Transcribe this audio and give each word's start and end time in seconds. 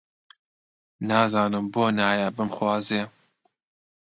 نازانم 1.09 1.65
بۆ 1.73 1.83
نایە 1.99 2.27
بمخوازێ؟ 2.35 3.01